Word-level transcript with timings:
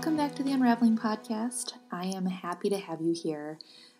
welcome 0.00 0.16
back 0.16 0.34
to 0.34 0.42
the 0.42 0.50
Unraveling 0.50 0.96
Podcast. 0.96 1.74
I 1.92 2.06
am 2.06 2.24
happy 2.24 2.70
to 2.70 2.78
have 2.78 3.02
you 3.02 3.12
here. 3.12 3.58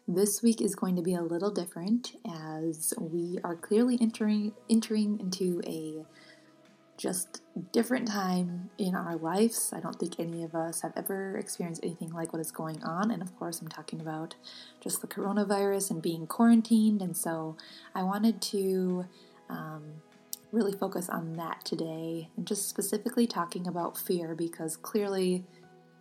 This 0.08 0.42
week 0.42 0.62
is 0.62 0.74
going 0.74 0.96
to 0.96 1.02
be 1.02 1.12
a 1.12 1.20
little 1.20 1.50
different 1.50 2.16
as 2.26 2.94
we 2.98 3.38
are 3.44 3.54
clearly 3.54 3.98
entering 4.00 4.54
entering 4.70 5.20
into 5.20 5.60
a 5.66 6.06
just 6.96 7.42
different 7.70 8.08
time 8.08 8.70
in 8.78 8.94
our 8.94 9.16
lives. 9.16 9.74
I 9.76 9.80
don't 9.80 9.94
think 9.94 10.18
any 10.18 10.42
of 10.42 10.54
us 10.54 10.80
have 10.80 10.94
ever 10.96 11.36
experienced 11.36 11.84
anything 11.84 12.14
like 12.14 12.32
what 12.32 12.40
is 12.40 12.50
going 12.50 12.82
on, 12.82 13.10
and 13.10 13.20
of 13.20 13.38
course, 13.38 13.60
I'm 13.60 13.68
talking 13.68 14.00
about 14.00 14.36
just 14.80 15.02
the 15.02 15.06
coronavirus 15.06 15.90
and 15.90 16.00
being 16.00 16.26
quarantined. 16.26 17.02
And 17.02 17.14
so, 17.14 17.58
I 17.94 18.04
wanted 18.04 18.40
to 18.40 19.04
um, 19.50 19.82
really 20.50 20.72
focus 20.72 21.10
on 21.10 21.34
that 21.34 21.62
today 21.62 22.30
and 22.38 22.46
just 22.46 22.70
specifically 22.70 23.26
talking 23.26 23.66
about 23.66 23.98
fear 23.98 24.34
because 24.34 24.78
clearly, 24.78 25.44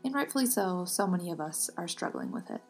and 0.04 0.14
rightfully 0.14 0.46
so, 0.46 0.86
so 0.86 1.08
many 1.08 1.32
of 1.32 1.40
us 1.40 1.70
are 1.78 1.88
struggling 1.88 2.32
with 2.32 2.50
it. 2.50 2.62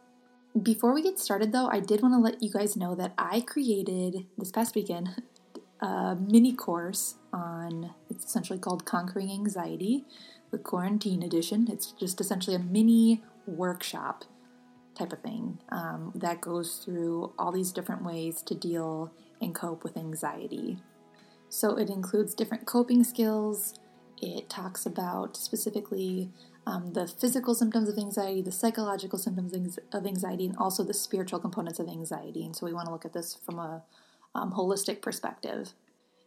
Before 0.62 0.94
we 0.94 1.04
get 1.04 1.20
started, 1.20 1.52
though, 1.52 1.68
I 1.68 1.80
did 1.80 2.02
want 2.02 2.14
to 2.16 2.20
let 2.20 2.42
you 2.42 2.52
guys 2.52 2.76
know 2.76 2.96
that 2.96 3.14
I 3.18 3.42
created 3.42 4.26
this 4.38 4.52
past 4.52 4.76
weekend 4.76 5.22
a 5.82 6.16
mini 6.20 6.54
course 6.54 7.16
on 7.32 7.94
it's 8.10 8.26
essentially 8.26 8.60
called 8.60 8.86
Conquering 8.86 9.32
Anxiety, 9.32 10.06
the 10.52 10.58
quarantine 10.58 11.24
edition. 11.24 11.68
It's 11.72 11.92
just 11.92 12.20
essentially 12.20 12.56
a 12.56 12.60
mini 12.60 13.24
workshop 13.46 14.26
type 14.96 15.14
of 15.14 15.22
thing 15.22 15.60
um, 15.70 16.12
that 16.16 16.42
goes 16.42 16.82
through 16.84 17.32
all 17.40 17.52
these 17.52 17.72
different 17.72 18.04
ways 18.04 18.42
to 18.42 18.56
deal 18.56 19.14
and 19.42 19.56
cope 19.56 19.84
with 19.84 19.96
anxiety. 19.96 20.78
So 21.48 21.78
it 21.78 21.90
includes 21.90 22.36
different 22.36 22.66
coping 22.66 23.04
skills. 23.04 23.74
It 24.22 24.50
talks 24.50 24.86
about 24.86 25.38
specifically 25.38 26.30
um, 26.66 26.94
the 26.94 27.08
physical 27.08 27.56
symptoms 27.56 27.90
of 27.90 27.98
anxiety, 27.98 28.42
the 28.42 28.52
psychological 28.52 29.18
symptoms 29.18 29.80
of 29.92 30.06
anxiety, 30.06 30.46
and 30.46 30.58
also 30.58 30.84
the 30.84 30.94
spiritual 30.94 31.40
components 31.40 31.80
of 31.80 31.88
anxiety. 31.88 32.46
And 32.46 32.56
so 32.56 32.66
we 32.66 32.74
want 32.74 32.88
to 32.88 32.92
look 32.92 33.06
at 33.06 33.14
this 33.14 33.38
from 33.46 33.60
a 33.60 33.84
um, 34.36 34.54
holistic 34.54 35.02
perspective. 35.02 35.74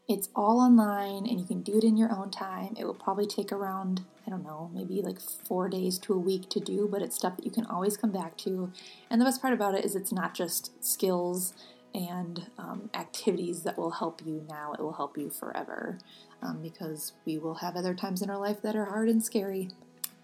It's 0.08 0.28
all 0.34 0.60
online 0.60 1.28
and 1.28 1.38
you 1.38 1.46
can 1.46 1.62
do 1.62 1.78
it 1.78 1.84
in 1.84 1.96
your 1.96 2.10
own 2.12 2.30
time. 2.30 2.74
It 2.78 2.84
will 2.84 2.94
probably 2.94 3.26
take 3.26 3.52
around, 3.52 4.02
I 4.26 4.30
don't 4.30 4.42
know, 4.42 4.70
maybe 4.74 5.00
like 5.00 5.20
four 5.20 5.68
days 5.68 5.96
to 6.00 6.12
a 6.12 6.18
week 6.18 6.48
to 6.50 6.60
do, 6.60 6.88
but 6.90 7.02
it's 7.02 7.16
stuff 7.16 7.36
that 7.36 7.44
you 7.44 7.52
can 7.52 7.66
always 7.66 7.96
come 7.96 8.10
back 8.10 8.36
to. 8.38 8.72
And 9.08 9.20
the 9.20 9.24
best 9.24 9.40
part 9.40 9.54
about 9.54 9.76
it 9.76 9.84
is 9.84 9.94
it's 9.94 10.12
not 10.12 10.34
just 10.34 10.84
skills 10.84 11.54
and 11.94 12.46
um, 12.58 12.90
activities 12.94 13.62
that 13.62 13.78
will 13.78 13.92
help 13.92 14.22
you 14.24 14.44
now, 14.48 14.72
it 14.72 14.80
will 14.80 14.94
help 14.94 15.16
you 15.16 15.30
forever 15.30 15.98
um, 16.40 16.60
because 16.62 17.12
we 17.24 17.38
will 17.38 17.56
have 17.56 17.76
other 17.76 17.94
times 17.94 18.22
in 18.22 18.30
our 18.30 18.38
life 18.38 18.62
that 18.62 18.74
are 18.74 18.86
hard 18.86 19.08
and 19.08 19.22
scary. 19.22 19.68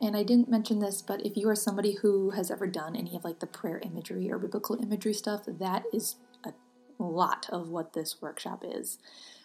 And 0.00 0.16
I 0.16 0.22
didn't 0.22 0.48
mention 0.48 0.78
this, 0.78 1.02
but 1.02 1.26
if 1.26 1.36
you 1.36 1.48
are 1.48 1.56
somebody 1.56 1.96
who 1.96 2.30
has 2.30 2.50
ever 2.50 2.66
done 2.66 2.94
any 2.94 3.16
of 3.16 3.24
like 3.24 3.40
the 3.40 3.46
prayer 3.48 3.80
imagery 3.84 4.30
or 4.30 4.38
biblical 4.38 4.80
imagery 4.80 5.12
stuff, 5.12 5.42
that 5.46 5.82
is 5.92 6.16
a 6.44 6.52
lot 7.02 7.48
of 7.50 7.68
what 7.68 7.92
this 7.92 8.20
workshop 8.20 8.64
is. 8.64 8.98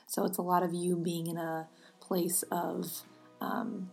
So 0.08 0.26
it's 0.26 0.38
a 0.38 0.42
lot 0.44 0.64
of 0.64 0.74
you 0.74 0.96
being 0.96 1.28
in 1.28 1.38
a 1.38 1.68
place 2.00 2.44
of 2.52 3.02
um, 3.42 3.90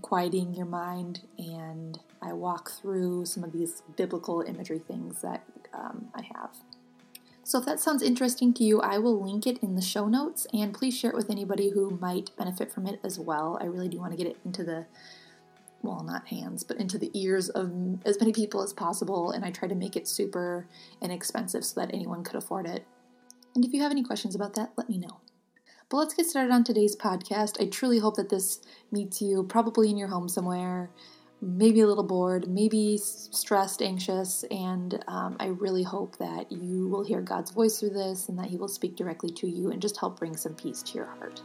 quieting 0.00 0.54
your 0.54 0.66
mind, 0.66 1.20
and 1.38 1.98
I 2.22 2.32
walk 2.32 2.70
through 2.70 3.26
some 3.26 3.44
of 3.44 3.52
these 3.52 3.82
biblical 3.96 4.40
imagery 4.42 4.78
things 4.78 5.20
that 5.22 5.44
um, 5.74 6.08
I 6.14 6.22
have. 6.34 6.50
So 7.44 7.58
if 7.58 7.66
that 7.66 7.80
sounds 7.80 8.02
interesting 8.02 8.54
to 8.54 8.64
you, 8.64 8.80
I 8.80 8.98
will 8.98 9.20
link 9.20 9.46
it 9.46 9.58
in 9.62 9.74
the 9.74 9.82
show 9.82 10.06
notes 10.06 10.46
and 10.54 10.72
please 10.72 10.96
share 10.96 11.10
it 11.10 11.16
with 11.16 11.28
anybody 11.28 11.70
who 11.70 11.98
might 12.00 12.30
benefit 12.36 12.72
from 12.72 12.86
it 12.86 13.00
as 13.02 13.18
well. 13.18 13.58
I 13.60 13.64
really 13.64 13.88
do 13.88 13.98
want 13.98 14.12
to 14.12 14.16
get 14.16 14.28
it 14.28 14.38
into 14.44 14.62
the 14.62 14.86
well, 15.82 16.02
not 16.02 16.28
hands, 16.28 16.62
but 16.62 16.78
into 16.78 16.98
the 16.98 17.10
ears 17.14 17.48
of 17.50 17.98
as 18.04 18.18
many 18.20 18.32
people 18.32 18.62
as 18.62 18.72
possible 18.72 19.30
and 19.30 19.44
I 19.44 19.50
try 19.50 19.68
to 19.68 19.74
make 19.74 19.96
it 19.96 20.08
super 20.08 20.66
inexpensive 21.00 21.64
so 21.64 21.80
that 21.80 21.92
anyone 21.92 22.24
could 22.24 22.36
afford 22.36 22.66
it. 22.66 22.86
And 23.54 23.64
if 23.64 23.72
you 23.72 23.82
have 23.82 23.90
any 23.90 24.02
questions 24.02 24.34
about 24.34 24.54
that, 24.54 24.72
let 24.76 24.88
me 24.88 24.98
know. 24.98 25.20
But 25.88 25.98
let's 25.98 26.14
get 26.14 26.26
started 26.26 26.52
on 26.52 26.64
today's 26.64 26.96
podcast. 26.96 27.60
I 27.60 27.66
truly 27.66 27.98
hope 27.98 28.16
that 28.16 28.30
this 28.30 28.60
meets 28.90 29.20
you 29.20 29.44
probably 29.44 29.90
in 29.90 29.98
your 29.98 30.08
home 30.08 30.28
somewhere 30.28 30.90
maybe 31.42 31.80
a 31.80 31.86
little 31.86 32.04
bored, 32.04 32.48
maybe 32.48 32.96
stressed, 32.96 33.82
anxious, 33.82 34.44
and 34.50 35.04
um, 35.08 35.36
I 35.40 35.46
really 35.46 35.82
hope 35.82 36.16
that 36.18 36.50
you 36.52 36.86
will 36.86 37.04
hear 37.04 37.20
God's 37.20 37.50
voice 37.50 37.80
through 37.80 37.90
this 37.90 38.28
and 38.28 38.38
that 38.38 38.46
He 38.46 38.56
will 38.56 38.68
speak 38.68 38.94
directly 38.94 39.30
to 39.30 39.48
you 39.48 39.72
and 39.72 39.82
just 39.82 39.98
help 39.98 40.20
bring 40.20 40.36
some 40.36 40.54
peace 40.54 40.82
to 40.82 40.94
your 40.94 41.06
heart. 41.06 41.42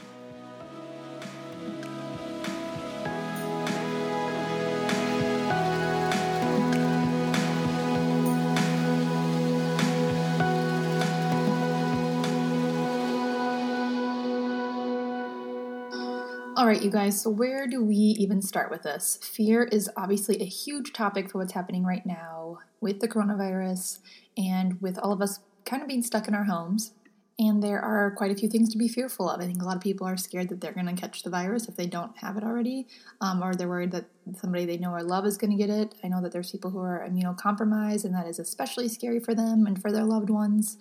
All 16.58 16.66
right, 16.66 16.82
you 16.82 16.90
guys, 16.90 17.22
so 17.22 17.30
where 17.30 17.68
do 17.68 17.84
we 17.84 17.96
even 17.96 18.42
start 18.42 18.72
with 18.72 18.82
this? 18.82 19.20
Fear 19.22 19.66
is 19.66 19.92
obviously 19.96 20.42
a 20.42 20.46
huge 20.46 20.92
topic 20.92 21.30
for 21.30 21.38
what's 21.38 21.54
happening 21.54 21.84
right 21.84 22.04
now 22.04 22.58
with 22.82 23.00
the 23.00 23.08
coronavirus 23.08 24.00
and 24.36 24.82
with 24.82 24.98
all 24.98 25.12
of 25.12 25.22
us 25.22 25.40
kind 25.66 25.84
of 25.84 25.88
being 25.88 26.02
stuck 26.02 26.28
in 26.28 26.34
our 26.34 26.46
homes. 26.46 26.94
And 27.38 27.62
there 27.62 27.80
are 27.80 28.10
quite 28.10 28.32
a 28.32 28.36
few 28.36 28.50
things 28.50 28.70
to 28.70 28.80
be 28.80 28.88
fearful 28.88 29.30
of. 29.30 29.40
I 29.40 29.46
think 29.46 29.62
a 29.62 29.66
lot 29.66 29.76
of 29.76 29.84
people 29.84 30.08
are 30.08 30.18
scared 30.18 30.50
that 30.50 30.60
they're 30.60 30.74
going 30.74 30.88
to 30.88 31.00
catch 31.00 31.22
the 31.22 31.30
virus 31.30 31.68
if 31.68 31.76
they 31.76 31.86
don't 31.86 32.18
have 32.18 32.38
it 32.38 32.44
already, 32.44 32.88
um, 33.22 33.44
or 33.44 33.54
they're 33.54 33.70
worried 33.70 33.92
that 33.92 34.06
somebody 34.42 34.66
they 34.66 34.78
know 34.78 34.94
or 34.94 35.04
love 35.04 35.28
is 35.28 35.38
going 35.38 35.56
to 35.56 35.64
get 35.64 35.70
it. 35.70 35.94
I 36.04 36.08
know 36.08 36.24
that 36.24 36.32
there's 36.32 36.50
people 36.50 36.72
who 36.72 36.80
are 36.80 37.08
immunocompromised, 37.08 38.04
and 38.04 38.16
that 38.16 38.26
is 38.26 38.40
especially 38.40 38.88
scary 38.88 39.20
for 39.20 39.36
them 39.36 39.68
and 39.68 39.80
for 39.80 39.92
their 39.92 40.06
loved 40.06 40.32
ones. 40.32 40.80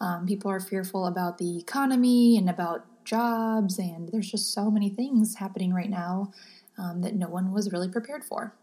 Um, 0.00 0.24
people 0.26 0.50
are 0.50 0.60
fearful 0.60 1.06
about 1.06 1.36
the 1.36 1.58
economy 1.58 2.38
and 2.38 2.48
about 2.48 2.86
jobs, 3.04 3.78
and 3.78 4.08
there's 4.10 4.30
just 4.30 4.52
so 4.52 4.70
many 4.70 4.88
things 4.88 5.36
happening 5.36 5.72
right 5.72 5.90
now 5.90 6.32
um, 6.78 7.02
that 7.02 7.14
no 7.14 7.28
one 7.28 7.52
was 7.52 7.72
really 7.72 7.88
prepared 7.88 8.24
for. 8.24 8.54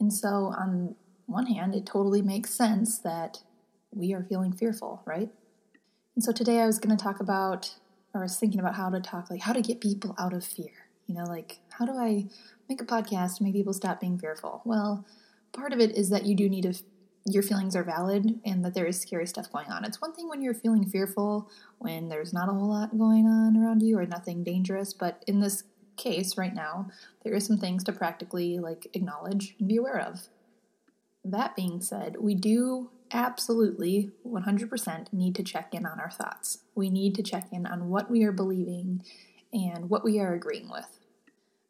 And 0.00 0.12
so, 0.12 0.52
on 0.58 0.96
one 1.26 1.46
hand, 1.46 1.74
it 1.74 1.86
totally 1.86 2.22
makes 2.22 2.54
sense 2.54 2.98
that 2.98 3.38
we 3.94 4.12
are 4.12 4.22
feeling 4.22 4.52
fearful, 4.52 5.02
right? 5.04 5.30
And 6.14 6.24
so 6.24 6.32
today 6.32 6.60
I 6.60 6.66
was 6.66 6.78
going 6.78 6.96
to 6.96 7.02
talk 7.02 7.20
about, 7.20 7.74
or 8.14 8.20
I 8.20 8.24
was 8.24 8.36
thinking 8.36 8.60
about 8.60 8.74
how 8.74 8.90
to 8.90 9.00
talk, 9.00 9.30
like 9.30 9.42
how 9.42 9.52
to 9.52 9.62
get 9.62 9.80
people 9.80 10.14
out 10.18 10.32
of 10.32 10.44
fear. 10.44 10.88
You 11.06 11.14
know, 11.14 11.24
like 11.24 11.58
how 11.70 11.86
do 11.86 11.92
I 11.92 12.26
make 12.68 12.80
a 12.80 12.84
podcast 12.84 13.38
to 13.38 13.44
make 13.44 13.54
people 13.54 13.72
stop 13.72 14.00
being 14.00 14.18
fearful? 14.18 14.62
Well, 14.64 15.04
part 15.52 15.72
of 15.72 15.80
it 15.80 15.96
is 15.96 16.10
that 16.10 16.26
you 16.26 16.34
do 16.34 16.48
need 16.48 16.62
to 16.62 16.74
your 17.24 17.42
feelings 17.42 17.76
are 17.76 17.84
valid 17.84 18.40
and 18.44 18.64
that 18.64 18.74
there 18.74 18.86
is 18.86 19.00
scary 19.00 19.26
stuff 19.26 19.52
going 19.52 19.68
on. 19.68 19.84
It's 19.84 20.00
one 20.00 20.12
thing 20.12 20.28
when 20.28 20.42
you're 20.42 20.54
feeling 20.54 20.84
fearful 20.84 21.50
when 21.78 22.08
there's 22.08 22.32
not 22.32 22.48
a 22.48 22.52
whole 22.52 22.70
lot 22.70 22.98
going 22.98 23.26
on 23.26 23.56
around 23.56 23.82
you 23.82 23.98
or 23.98 24.06
nothing 24.06 24.42
dangerous, 24.42 24.92
but 24.92 25.22
in 25.26 25.40
this 25.40 25.64
case 25.96 26.36
right 26.36 26.54
now, 26.54 26.88
there 27.22 27.34
is 27.34 27.46
some 27.46 27.58
things 27.58 27.84
to 27.84 27.92
practically 27.92 28.58
like 28.58 28.86
acknowledge 28.94 29.54
and 29.58 29.68
be 29.68 29.76
aware 29.76 30.00
of. 30.00 30.28
That 31.24 31.54
being 31.54 31.80
said, 31.80 32.16
we 32.18 32.34
do 32.34 32.90
absolutely 33.12 34.10
100% 34.26 35.12
need 35.12 35.34
to 35.36 35.42
check 35.42 35.74
in 35.74 35.86
on 35.86 36.00
our 36.00 36.10
thoughts. 36.10 36.58
We 36.74 36.90
need 36.90 37.14
to 37.16 37.22
check 37.22 37.48
in 37.52 37.66
on 37.66 37.88
what 37.88 38.10
we 38.10 38.24
are 38.24 38.32
believing 38.32 39.04
and 39.52 39.90
what 39.90 40.02
we 40.02 40.18
are 40.18 40.34
agreeing 40.34 40.70
with. 40.70 40.98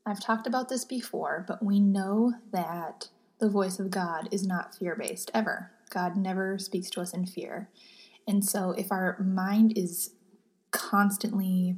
I've 0.07 0.21
talked 0.21 0.47
about 0.47 0.69
this 0.69 0.85
before, 0.85 1.45
but 1.47 1.63
we 1.63 1.79
know 1.79 2.35
that 2.53 3.09
the 3.43 3.49
voice 3.49 3.81
of 3.81 3.91
God 3.91 4.29
is 4.31 4.47
not 4.47 4.77
fear 4.77 4.95
based 4.95 5.29
ever. 5.35 5.73
God 5.91 6.17
never 6.17 6.59
speaks 6.59 6.89
to 6.91 7.01
us 7.01 7.13
in 7.13 7.27
fear. 7.27 7.69
And 8.27 8.45
so 8.45 8.71
if 8.71 8.93
our 8.93 9.19
mind 9.21 9.77
is 9.77 10.15
constantly 10.71 11.77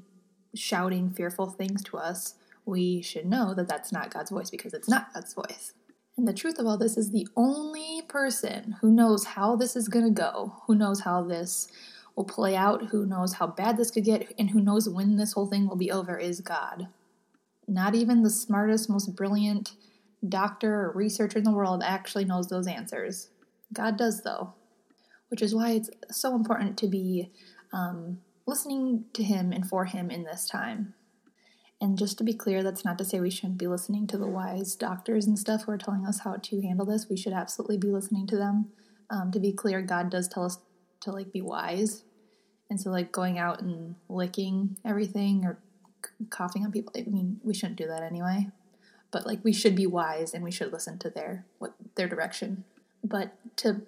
shouting 0.55 1.09
fearful 1.09 1.47
things 1.47 1.83
to 1.85 1.97
us, 1.97 2.35
we 2.67 3.01
should 3.01 3.25
know 3.25 3.55
that 3.55 3.67
that's 3.67 3.93
not 3.93 4.13
God's 4.13 4.31
voice 4.31 4.51
because 4.51 4.75
it's 4.75 4.91
not 4.91 5.13
God's 5.15 5.33
voice. 5.33 5.73
And 6.19 6.29
the 6.29 6.35
truth 6.35 6.59
of 6.59 6.67
all 6.67 6.77
this 6.77 6.99
is 6.99 7.11
the 7.11 7.27
only 7.35 8.03
person 8.09 8.77
who 8.83 8.93
knows 8.93 9.25
how 9.25 9.57
this 9.57 9.75
is 9.75 9.89
going 9.89 10.05
to 10.05 10.11
go, 10.11 10.57
who 10.67 10.75
knows 10.75 11.01
how 11.01 11.23
this 11.25 11.69
will 12.15 12.25
play 12.25 12.55
out, 12.55 12.91
who 12.91 13.07
knows 13.07 13.33
how 13.33 13.47
bad 13.47 13.79
this 13.79 13.91
could 13.91 14.05
get, 14.05 14.35
and 14.39 14.51
who 14.51 14.61
knows 14.61 14.87
when 14.87 15.17
this 15.17 15.33
whole 15.33 15.47
thing 15.47 15.67
will 15.67 15.77
be 15.77 15.91
over 15.91 16.19
is 16.19 16.43
God. 16.43 16.89
Not 17.67 17.95
even 17.95 18.23
the 18.23 18.29
smartest, 18.29 18.91
most 18.91 19.17
brilliant 19.17 19.73
doctor 20.29 20.75
or 20.75 20.93
researcher 20.93 21.39
in 21.39 21.45
the 21.45 21.53
world 21.53 21.83
actually 21.85 22.25
knows 22.25 22.49
those 22.49 22.67
answers. 22.67 23.29
God 23.73 23.97
does, 23.97 24.23
though, 24.23 24.55
which 25.29 25.43
is 25.43 25.55
why 25.55 25.73
it's 25.73 25.91
so 26.11 26.35
important 26.35 26.79
to 26.79 26.87
be 26.87 27.31
um, 27.73 28.19
listening 28.47 29.05
to 29.15 29.23
Him 29.23 29.53
and 29.53 29.69
for 29.69 29.85
Him 29.85 30.11
in 30.11 30.25
this 30.25 30.47
time. 30.49 30.95
And 31.81 31.99
just 31.99 32.17
to 32.19 32.25
be 32.25 32.33
clear, 32.33 32.63
that's 32.63 32.85
not 32.85 32.99
to 32.99 33.05
say 33.05 33.21
we 33.21 33.31
shouldn't 33.31 33.59
be 33.59 33.67
listening 33.67 34.07
to 34.07 34.19
the 34.19 34.27
wise 34.27 34.75
doctors 34.75 35.27
and 35.27 35.39
stuff 35.39 35.65
who 35.65 35.73
are 35.73 35.79
telling 35.79 36.07
us 36.07 36.21
how 36.21 36.37
to 36.37 36.61
handle 36.63 36.87
this. 36.87 37.09
We 37.11 37.17
should 37.17 37.33
absolutely 37.33 37.79
be 37.79 37.89
listening 37.89 38.27
to 38.29 38.37
them. 38.37 38.71
Um, 39.11 39.31
to 39.33 39.41
be 39.41 39.53
clear, 39.53 39.83
God 39.83 40.11
does 40.11 40.29
tell 40.29 40.45
us 40.45 40.59
to 41.01 41.11
like 41.11 41.33
be 41.33 41.43
wise, 41.43 42.05
and 42.71 42.81
so 42.81 42.91
like 42.91 43.13
going 43.13 43.39
out 43.39 43.61
and 43.61 43.97
licking 44.09 44.79
everything 44.85 45.45
or 45.45 45.59
coughing 46.31 46.65
on 46.65 46.73
people. 46.73 46.93
I 46.97 47.03
mean, 47.03 47.41
we 47.43 47.55
shouldn't 47.55 47.77
do 47.77 47.87
that 47.89 48.03
anyway. 48.03 48.47
But 49.15 49.25
like 49.25 49.39
we 49.45 49.53
should 49.53 49.77
be 49.77 49.87
wise 49.87 50.35
and 50.35 50.43
we 50.43 50.51
should 50.51 50.73
listen 50.73 50.99
to 50.99 51.09
their 51.09 51.47
what 51.61 51.73
their 51.95 52.09
direction. 52.09 52.65
But 53.05 53.33
to 53.59 53.83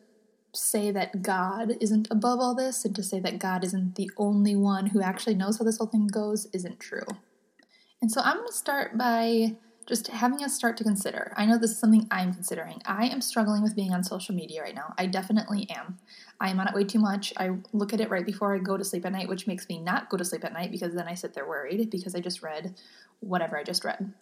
say 0.55 0.93
that 0.93 1.21
God 1.21 1.73
isn't 1.81 2.07
above 2.13 2.39
all 2.39 2.55
this 2.55 2.85
and 2.85 2.95
to 2.95 3.03
say 3.03 3.19
that 3.19 3.41
God 3.41 3.65
isn't 3.65 3.97
the 3.97 4.09
only 4.17 4.55
one 4.55 4.87
who 4.87 5.03
actually 5.03 5.35
knows 5.35 5.59
how 5.59 5.65
this 5.65 5.79
whole 5.79 5.89
thing 5.89 6.07
goes 6.07 6.47
isn't 6.53 6.79
true. 6.79 7.07
And 8.01 8.11
so 8.11 8.21
I'm 8.21 8.37
going 8.37 8.47
to 8.47 8.55
start 8.55 8.97
by 8.97 9.57
just 9.89 10.09
having 10.09 10.45
us 10.45 10.55
start 10.55 10.77
to 10.77 10.85
consider. 10.85 11.33
I 11.37 11.45
know 11.45 11.59
this 11.59 11.73
is 11.73 11.79
something 11.81 12.07
I'm 12.11 12.33
considering. 12.33 12.81
I 12.87 13.07
am 13.07 13.21
struggling 13.21 13.65
with 13.65 13.75
being 13.75 13.93
on 13.93 14.05
social 14.05 14.35
media 14.35 14.63
right 14.63 14.75
now. 14.75 14.95
I 14.97 15.07
definitely 15.07 15.69
am. 15.71 15.99
I 16.41 16.51
am 16.51 16.61
on 16.61 16.69
it 16.69 16.75
way 16.75 16.85
too 16.85 17.01
much. 17.01 17.33
I 17.37 17.51
look 17.73 17.93
at 17.93 18.01
it 18.01 18.11
right 18.11 18.27
before 18.27 18.55
I 18.55 18.59
go 18.59 18.77
to 18.77 18.85
sleep 18.85 19.05
at 19.07 19.13
night, 19.13 19.29
which 19.29 19.49
makes 19.49 19.69
me 19.69 19.81
not 19.81 20.09
go 20.09 20.17
to 20.17 20.25
sleep 20.25 20.45
at 20.45 20.53
night 20.53 20.71
because 20.71 20.95
then 20.95 21.09
I 21.09 21.15
sit 21.15 21.35
there 21.35 21.49
worried 21.49 21.91
because 21.91 22.15
I 22.15 22.21
just 22.21 22.43
read 22.43 22.77
whatever 23.21 23.59
I 23.59 23.65
just 23.65 23.85
read. 23.85 24.13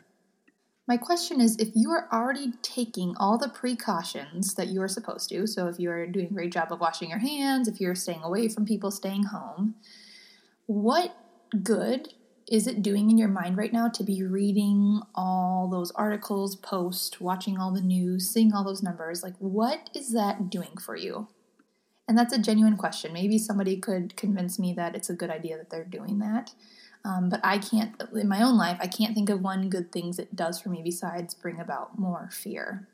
My 0.86 0.98
question 0.98 1.40
is 1.40 1.56
if 1.56 1.70
you 1.74 1.90
are 1.90 2.08
already 2.12 2.52
taking 2.60 3.14
all 3.16 3.38
the 3.38 3.48
precautions 3.48 4.54
that 4.54 4.68
you 4.68 4.82
are 4.82 4.88
supposed 4.88 5.30
to, 5.30 5.46
so 5.46 5.66
if 5.66 5.78
you 5.78 5.90
are 5.90 6.06
doing 6.06 6.26
a 6.26 6.34
great 6.34 6.52
job 6.52 6.70
of 6.72 6.80
washing 6.80 7.08
your 7.08 7.18
hands, 7.18 7.68
if 7.68 7.80
you're 7.80 7.94
staying 7.94 8.22
away 8.22 8.48
from 8.48 8.66
people, 8.66 8.90
staying 8.90 9.24
home, 9.24 9.76
what 10.66 11.16
good 11.62 12.12
is 12.46 12.66
it 12.66 12.82
doing 12.82 13.10
in 13.10 13.16
your 13.16 13.28
mind 13.28 13.56
right 13.56 13.72
now 13.72 13.88
to 13.88 14.04
be 14.04 14.22
reading 14.22 15.00
all 15.14 15.68
those 15.68 15.90
articles, 15.92 16.56
posts, 16.56 17.18
watching 17.18 17.58
all 17.58 17.72
the 17.72 17.80
news, 17.80 18.28
seeing 18.28 18.52
all 18.52 18.64
those 18.64 18.82
numbers? 18.82 19.22
Like, 19.22 19.36
what 19.38 19.88
is 19.94 20.12
that 20.12 20.50
doing 20.50 20.76
for 20.78 20.96
you? 20.96 21.28
And 22.06 22.18
that's 22.18 22.34
a 22.34 22.42
genuine 22.42 22.76
question. 22.76 23.14
Maybe 23.14 23.38
somebody 23.38 23.78
could 23.78 24.16
convince 24.16 24.58
me 24.58 24.74
that 24.74 24.94
it's 24.94 25.08
a 25.08 25.14
good 25.14 25.30
idea 25.30 25.56
that 25.56 25.70
they're 25.70 25.84
doing 25.84 26.18
that. 26.18 26.52
Um, 27.04 27.28
but 27.28 27.40
I 27.44 27.58
can't, 27.58 28.02
in 28.14 28.28
my 28.28 28.42
own 28.42 28.56
life, 28.56 28.78
I 28.80 28.86
can't 28.86 29.14
think 29.14 29.28
of 29.28 29.42
one 29.42 29.68
good 29.68 29.92
things 29.92 30.18
it 30.18 30.34
does 30.34 30.58
for 30.58 30.70
me 30.70 30.80
besides 30.82 31.34
bring 31.34 31.60
about 31.60 31.98
more 31.98 32.30
fear. 32.32 32.88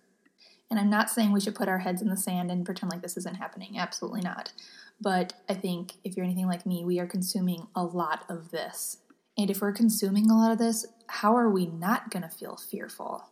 And 0.68 0.78
I'm 0.78 0.90
not 0.90 1.10
saying 1.10 1.32
we 1.32 1.40
should 1.40 1.54
put 1.54 1.68
our 1.68 1.78
heads 1.78 2.02
in 2.02 2.08
the 2.08 2.16
sand 2.16 2.50
and 2.50 2.64
pretend 2.64 2.90
like 2.90 3.02
this 3.02 3.16
isn't 3.16 3.36
happening. 3.36 3.78
Absolutely 3.78 4.20
not. 4.20 4.52
But 5.00 5.32
I 5.48 5.54
think 5.54 5.94
if 6.04 6.16
you're 6.16 6.24
anything 6.24 6.46
like 6.46 6.66
me, 6.66 6.84
we 6.84 6.98
are 7.00 7.06
consuming 7.06 7.66
a 7.74 7.84
lot 7.84 8.24
of 8.28 8.50
this. 8.50 8.98
And 9.38 9.48
if 9.48 9.60
we're 9.60 9.72
consuming 9.72 10.30
a 10.30 10.36
lot 10.36 10.52
of 10.52 10.58
this, 10.58 10.86
how 11.06 11.36
are 11.36 11.50
we 11.50 11.66
not 11.66 12.10
going 12.10 12.22
to 12.22 12.28
feel 12.28 12.56
fearful? 12.56 13.24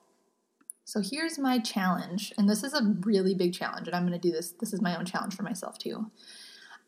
So 0.85 1.03
here's 1.03 1.39
my 1.39 1.59
challenge, 1.59 2.33
and 2.39 2.49
this 2.49 2.65
is 2.65 2.73
a 2.73 2.95
really 3.01 3.35
big 3.35 3.53
challenge, 3.53 3.87
and 3.87 3.95
I'm 3.95 4.07
going 4.07 4.19
to 4.19 4.29
do 4.29 4.33
this. 4.33 4.53
This 4.53 4.73
is 4.73 4.81
my 4.81 4.97
own 4.97 5.05
challenge 5.05 5.35
for 5.37 5.43
myself 5.43 5.77
too. 5.77 6.11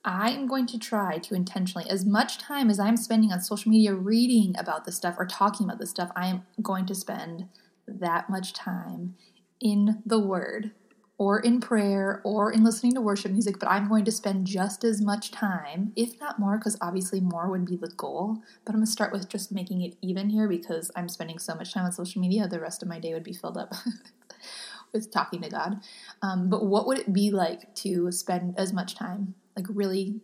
I'm 0.04 0.46
going 0.46 0.66
to 0.68 0.78
try 0.78 1.18
to 1.18 1.34
intentionally, 1.34 1.88
as 1.88 2.06
much 2.06 2.38
time 2.38 2.70
as 2.70 2.80
I'm 2.80 2.96
spending 2.96 3.32
on 3.32 3.40
social 3.40 3.70
media 3.70 3.94
reading 3.94 4.54
about 4.58 4.84
this 4.84 4.96
stuff 4.96 5.16
or 5.18 5.26
talking 5.26 5.66
about 5.66 5.78
this 5.78 5.90
stuff, 5.90 6.10
I 6.16 6.28
am 6.28 6.42
going 6.62 6.86
to 6.86 6.94
spend 6.94 7.48
that 7.86 8.30
much 8.30 8.54
time 8.54 9.16
in 9.60 10.02
the 10.06 10.18
Word 10.18 10.70
or 11.18 11.38
in 11.38 11.60
prayer 11.60 12.22
or 12.24 12.50
in 12.50 12.64
listening 12.64 12.94
to 12.94 13.00
worship 13.02 13.30
music, 13.30 13.58
but 13.58 13.70
I'm 13.70 13.90
going 13.90 14.06
to 14.06 14.12
spend 14.12 14.46
just 14.46 14.84
as 14.84 15.02
much 15.02 15.30
time, 15.30 15.92
if 15.94 16.18
not 16.18 16.38
more, 16.38 16.56
because 16.56 16.78
obviously 16.80 17.20
more 17.20 17.50
would 17.50 17.66
be 17.66 17.76
the 17.76 17.90
goal. 17.94 18.38
But 18.64 18.72
I'm 18.72 18.78
going 18.78 18.86
to 18.86 18.90
start 18.90 19.12
with 19.12 19.28
just 19.28 19.52
making 19.52 19.82
it 19.82 19.96
even 20.00 20.30
here 20.30 20.48
because 20.48 20.90
I'm 20.96 21.10
spending 21.10 21.38
so 21.38 21.54
much 21.54 21.74
time 21.74 21.84
on 21.84 21.92
social 21.92 22.22
media, 22.22 22.48
the 22.48 22.58
rest 22.58 22.82
of 22.82 22.88
my 22.88 22.98
day 22.98 23.12
would 23.12 23.22
be 23.22 23.34
filled 23.34 23.58
up. 23.58 23.74
with 24.92 25.12
talking 25.12 25.42
to 25.42 25.48
God. 25.48 25.80
Um, 26.22 26.48
but 26.48 26.64
what 26.64 26.86
would 26.86 26.98
it 26.98 27.12
be 27.12 27.30
like 27.30 27.74
to 27.76 28.10
spend 28.10 28.54
as 28.58 28.72
much 28.72 28.94
time 28.94 29.34
like 29.60 29.76
really 29.76 30.20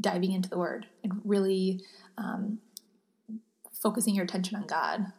diving 0.00 0.32
into 0.32 0.48
the 0.48 0.58
word 0.58 0.86
and 1.02 1.20
really 1.24 1.80
um, 2.18 2.58
focusing 3.72 4.14
your 4.14 4.24
attention 4.24 4.56
on 4.56 4.66
God, 4.66 5.12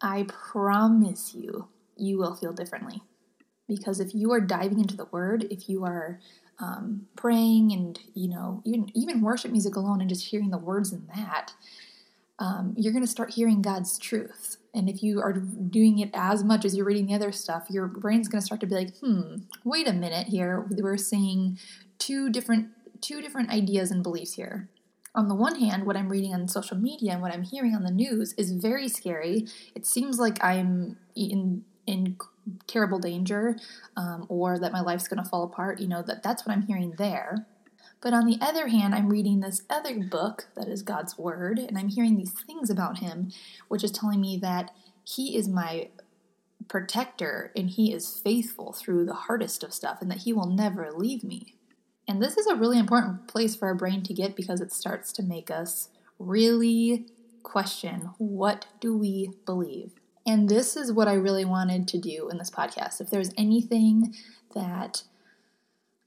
I 0.00 0.26
promise 0.28 1.34
you, 1.34 1.68
you 1.96 2.18
will 2.18 2.34
feel 2.34 2.52
differently. 2.52 3.02
Because 3.66 4.00
if 4.00 4.14
you 4.14 4.32
are 4.32 4.40
diving 4.40 4.80
into 4.80 4.96
the 4.96 5.06
word, 5.06 5.46
if 5.50 5.68
you 5.68 5.84
are 5.84 6.20
um, 6.58 7.06
praying 7.16 7.72
and, 7.72 7.98
you 8.14 8.28
know, 8.28 8.62
even, 8.64 8.90
even 8.94 9.20
worship 9.20 9.50
music 9.50 9.76
alone 9.76 10.00
and 10.00 10.08
just 10.08 10.26
hearing 10.26 10.50
the 10.50 10.58
words 10.58 10.92
in 10.92 11.06
that, 11.14 11.52
um, 12.38 12.74
you're 12.76 12.92
going 12.92 13.04
to 13.04 13.10
start 13.10 13.34
hearing 13.34 13.62
God's 13.62 13.98
truth. 13.98 14.58
And 14.74 14.88
if 14.88 15.02
you 15.02 15.20
are 15.20 15.32
doing 15.32 15.98
it 15.98 16.10
as 16.14 16.44
much 16.44 16.64
as 16.64 16.76
you're 16.76 16.86
reading 16.86 17.06
the 17.06 17.14
other 17.14 17.32
stuff, 17.32 17.66
your 17.68 17.86
brain's 17.86 18.28
going 18.28 18.40
to 18.40 18.46
start 18.46 18.60
to 18.60 18.66
be 18.66 18.74
like, 18.74 18.96
hmm, 18.98 19.38
wait 19.64 19.88
a 19.88 19.92
minute 19.92 20.28
here. 20.28 20.66
We're 20.70 20.96
seeing 20.96 21.58
two 21.98 22.30
different 22.30 22.68
two 23.00 23.20
different 23.20 23.50
ideas 23.50 23.90
and 23.90 24.02
beliefs 24.02 24.34
here. 24.34 24.68
On 25.14 25.28
the 25.28 25.34
one 25.34 25.56
hand, 25.56 25.84
what 25.84 25.96
I'm 25.96 26.08
reading 26.08 26.34
on 26.34 26.48
social 26.48 26.76
media 26.76 27.12
and 27.12 27.22
what 27.22 27.32
I'm 27.32 27.42
hearing 27.42 27.74
on 27.74 27.82
the 27.82 27.90
news 27.90 28.34
is 28.34 28.52
very 28.52 28.88
scary. 28.88 29.46
It 29.74 29.86
seems 29.86 30.18
like 30.18 30.42
I'm 30.42 30.96
in 31.16 31.64
in 31.86 32.16
terrible 32.66 32.98
danger, 32.98 33.56
um, 33.96 34.26
or 34.28 34.58
that 34.58 34.72
my 34.72 34.80
life's 34.80 35.08
going 35.08 35.22
to 35.22 35.28
fall 35.28 35.44
apart. 35.44 35.80
You 35.80 35.88
know 35.88 36.02
that 36.02 36.22
that's 36.22 36.46
what 36.46 36.54
I'm 36.54 36.62
hearing 36.62 36.94
there. 36.98 37.46
But 38.00 38.12
on 38.12 38.26
the 38.26 38.38
other 38.40 38.68
hand, 38.68 38.94
I'm 38.94 39.08
reading 39.08 39.40
this 39.40 39.62
other 39.68 39.98
book 39.98 40.46
that 40.54 40.68
is 40.68 40.82
God's 40.82 41.18
Word, 41.18 41.58
and 41.58 41.76
I'm 41.76 41.88
hearing 41.88 42.16
these 42.16 42.32
things 42.46 42.70
about 42.70 42.98
Him, 42.98 43.32
which 43.68 43.82
is 43.82 43.90
telling 43.90 44.20
me 44.20 44.36
that 44.38 44.70
He 45.02 45.36
is 45.36 45.48
my 45.48 45.88
protector 46.68 47.50
and 47.56 47.70
He 47.70 47.92
is 47.92 48.20
faithful 48.20 48.72
through 48.72 49.06
the 49.06 49.14
hardest 49.14 49.64
of 49.64 49.74
stuff, 49.74 50.00
and 50.00 50.10
that 50.10 50.18
He 50.18 50.32
will 50.32 50.46
never 50.46 50.92
leave 50.92 51.24
me. 51.24 51.54
And 52.08 52.22
this 52.22 52.38
is 52.38 52.46
a 52.46 52.56
really 52.56 52.78
important 52.78 53.28
place 53.28 53.54
for 53.54 53.68
our 53.68 53.74
brain 53.74 54.02
to 54.04 54.14
get 54.14 54.34
because 54.34 54.62
it 54.62 54.72
starts 54.72 55.12
to 55.12 55.22
make 55.22 55.50
us 55.50 55.90
really 56.18 57.06
question 57.42 58.10
what 58.16 58.66
do 58.80 58.96
we 58.96 59.30
believe? 59.44 59.92
And 60.26 60.48
this 60.48 60.76
is 60.76 60.90
what 60.90 61.06
I 61.06 61.12
really 61.12 61.44
wanted 61.44 61.86
to 61.88 61.98
do 61.98 62.28
in 62.30 62.38
this 62.38 62.50
podcast. 62.50 63.00
If 63.00 63.10
there's 63.10 63.30
anything 63.36 64.14
that 64.54 65.02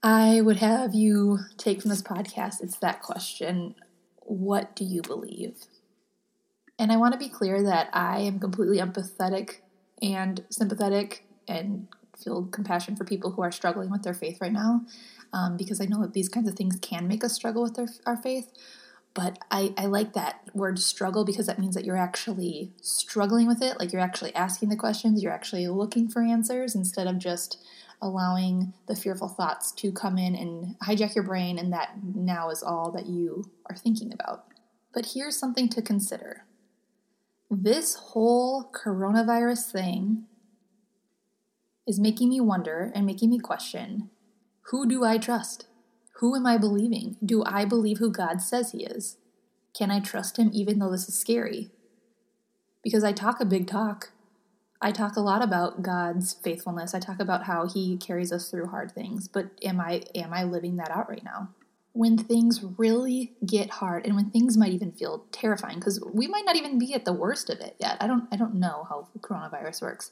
I 0.04 0.42
would 0.42 0.58
have 0.58 0.96
you 0.96 1.40
take 1.58 1.82
from 1.82 1.90
this 1.90 2.02
podcast, 2.02 2.64
it's 2.64 2.78
that 2.78 3.04
question 3.04 3.76
What 4.22 4.76
do 4.76 4.84
you 4.84 5.04
believe? 5.04 5.56
And 6.80 6.92
I 6.92 6.98
want 6.98 7.14
to 7.14 7.20
be 7.20 7.30
clear 7.30 7.62
that 7.62 7.90
I 7.94 8.22
am 8.22 8.40
completely 8.40 8.80
empathetic 8.80 9.58
and 10.02 10.44
sympathetic 10.50 11.26
and 11.48 11.88
feel 12.18 12.46
compassion 12.46 12.96
for 12.96 13.04
people 13.04 13.32
who 13.32 13.44
are 13.44 13.52
struggling 13.52 13.92
with 13.92 14.02
their 14.02 14.14
faith 14.16 14.40
right 14.42 14.52
now 14.52 14.82
um, 15.34 15.58
because 15.58 15.82
I 15.82 15.86
know 15.86 16.02
that 16.02 16.14
these 16.14 16.30
kinds 16.30 16.50
of 16.50 16.56
things 16.56 16.78
can 16.82 17.08
make 17.08 17.24
us 17.24 17.34
struggle 17.34 17.64
with 17.64 17.78
our, 17.80 17.88
our 18.06 18.18
faith. 18.18 18.52
But 19.14 19.40
I, 19.52 19.74
I 19.78 19.88
like 19.88 20.14
that 20.14 20.42
word 20.54 20.80
struggle 20.80 21.26
because 21.26 21.48
that 21.48 21.60
means 21.60 21.76
that 21.76 21.84
you're 21.84 21.98
actually 21.98 22.72
struggling 22.82 23.46
with 23.46 23.62
it. 23.62 23.78
Like 23.78 23.92
you're 23.92 24.02
actually 24.02 24.34
asking 24.36 24.70
the 24.70 24.78
questions, 24.78 25.22
you're 25.22 25.34
actually 25.34 25.68
looking 25.68 26.08
for 26.08 26.22
answers 26.22 26.76
instead 26.76 27.08
of 27.08 27.18
just 27.18 27.58
allowing 28.02 28.74
the 28.88 28.96
fearful 28.96 29.28
thoughts 29.28 29.72
to 29.74 29.92
come 29.92 30.18
in 30.18 30.34
and 30.34 30.80
hijack 30.80 31.14
your 31.14 31.26
brain, 31.26 31.60
and 31.60 31.72
that 31.72 31.92
now 32.04 32.50
is 32.50 32.64
all 32.64 32.92
that 32.92 33.06
you 33.06 33.52
are 33.70 33.76
thinking 33.76 34.12
about. 34.12 34.46
But 34.94 35.12
here's 35.14 35.38
something 35.38 35.70
to 35.70 35.82
consider 35.82 36.46
this 37.54 37.96
whole 37.96 38.72
coronavirus 38.74 39.72
thing 39.72 40.24
is 41.86 42.00
making 42.00 42.30
me 42.30 42.40
wonder 42.40 42.92
and 42.96 43.06
making 43.06 43.30
me 43.30 43.40
question 43.40 44.10
who 44.70 44.88
do 44.88 45.04
I 45.04 45.18
trust? 45.18 45.66
Who 46.22 46.36
am 46.36 46.46
I 46.46 46.58
believing? 46.58 47.18
Do 47.24 47.44
I 47.46 47.66
believe 47.66 47.98
who 47.98 48.12
God 48.12 48.42
says 48.42 48.72
He 48.72 48.86
is? 48.86 49.18
Can 49.74 49.90
I 49.90 50.00
trust 50.00 50.38
Him 50.38 50.52
even 50.54 50.80
though 50.80 50.92
this 50.92 51.10
is 51.10 51.18
scary? 51.18 51.72
Because 52.84 53.04
I 53.04 53.12
talk 53.12 53.40
a 53.40 53.46
big 53.46 53.68
talk. 53.68 54.12
I 54.82 54.92
talk 54.92 55.16
a 55.16 55.22
lot 55.22 55.44
about 55.44 55.84
God's 55.84 56.34
faithfulness. 56.34 56.94
I 56.94 57.00
talk 57.00 57.20
about 57.20 57.46
how 57.46 57.68
He 57.68 57.98
carries 57.98 58.32
us 58.32 58.50
through 58.50 58.68
hard 58.68 58.92
things. 58.92 59.28
But 59.28 59.50
am 59.64 59.80
I 59.80 60.04
am 60.16 60.34
I 60.34 60.44
living 60.44 60.78
that 60.78 60.92
out 60.92 61.10
right 61.10 61.24
now? 61.24 61.50
When 61.94 62.18
things 62.18 62.64
really 62.78 63.34
get 63.46 63.70
hard, 63.70 64.06
and 64.06 64.16
when 64.16 64.30
things 64.30 64.56
might 64.56 64.72
even 64.72 64.94
feel 64.94 65.26
terrifying, 65.32 65.80
because 65.80 66.00
we 66.14 66.26
might 66.28 66.46
not 66.46 66.56
even 66.56 66.80
be 66.80 66.94
at 66.94 67.04
the 67.04 67.14
worst 67.14 67.50
of 67.50 67.60
it 67.60 67.76
yet. 67.80 67.98
I 68.00 68.08
don't 68.08 68.28
I 68.32 68.38
don't 68.38 68.56
know 68.56 68.86
how 68.90 69.08
coronavirus 69.20 69.82
works 69.82 70.12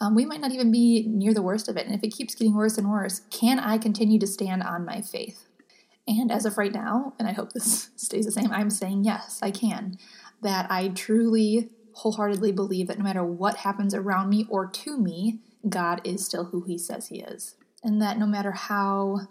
um, 0.00 0.14
we 0.14 0.24
might 0.24 0.40
not 0.40 0.52
even 0.52 0.70
be 0.70 1.06
near 1.08 1.34
the 1.34 1.42
worst 1.42 1.68
of 1.68 1.76
it. 1.76 1.86
And 1.86 1.94
if 1.94 2.02
it 2.04 2.14
keeps 2.14 2.34
getting 2.34 2.54
worse 2.54 2.78
and 2.78 2.90
worse, 2.90 3.22
can 3.30 3.58
I 3.58 3.78
continue 3.78 4.18
to 4.20 4.26
stand 4.26 4.62
on 4.62 4.84
my 4.84 5.00
faith? 5.00 5.44
And 6.06 6.30
as 6.30 6.46
of 6.46 6.56
right 6.56 6.72
now, 6.72 7.14
and 7.18 7.28
I 7.28 7.32
hope 7.32 7.52
this 7.52 7.90
stays 7.96 8.24
the 8.24 8.32
same, 8.32 8.50
I'm 8.52 8.70
saying 8.70 9.04
yes, 9.04 9.40
I 9.42 9.50
can. 9.50 9.98
That 10.40 10.70
I 10.70 10.88
truly, 10.88 11.70
wholeheartedly 11.94 12.52
believe 12.52 12.86
that 12.86 12.98
no 12.98 13.04
matter 13.04 13.24
what 13.24 13.58
happens 13.58 13.92
around 13.92 14.30
me 14.30 14.46
or 14.48 14.66
to 14.66 14.96
me, 14.96 15.40
God 15.68 16.00
is 16.04 16.24
still 16.24 16.44
who 16.46 16.62
He 16.62 16.78
says 16.78 17.08
He 17.08 17.20
is. 17.20 17.56
And 17.82 18.00
that 18.00 18.18
no 18.18 18.26
matter 18.26 18.52
how 18.52 19.22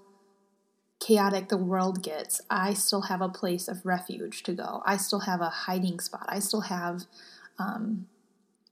chaotic 1.00 1.48
the 1.48 1.58
world 1.58 2.04
gets, 2.04 2.42
I 2.50 2.74
still 2.74 3.04
have 3.04 3.22
a 3.22 3.30
place 3.30 3.68
of 3.68 3.86
refuge 3.86 4.44
to 4.44 4.54
go. 4.54 4.82
I 4.86 4.98
still 4.98 5.22
have 5.22 5.42
a 5.42 5.50
hiding 5.50 6.00
spot. 6.00 6.26
I 6.28 6.40
still 6.40 6.62
have 6.62 7.04
um, 7.58 8.08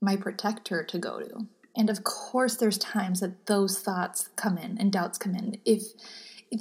my 0.02 0.16
protector 0.16 0.84
to 0.84 0.98
go 0.98 1.20
to. 1.20 1.48
And 1.76 1.90
of 1.90 2.04
course, 2.04 2.56
there's 2.56 2.78
times 2.78 3.20
that 3.20 3.48
those 3.48 3.80
thoughts 3.80 4.30
come 4.36 4.58
in 4.58 4.78
and 4.78 4.92
doubts 4.92 5.18
come 5.18 5.36
in. 5.36 5.60
If 5.66 5.84